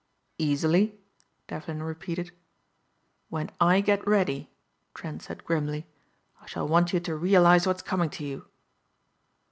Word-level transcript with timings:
"Easily?" 0.39 0.99
Devlin 1.47 1.83
repeated. 1.83 2.31
"When 3.29 3.51
I 3.59 3.81
get 3.81 4.07
ready," 4.07 4.49
Trent 4.95 5.21
said 5.21 5.45
grimly, 5.45 5.85
"I 6.41 6.47
shall 6.47 6.67
want 6.67 6.91
you 6.91 6.99
to 7.01 7.15
realize 7.15 7.67
what's 7.67 7.83
coming 7.83 8.09
to 8.09 8.25
you." 8.25 8.47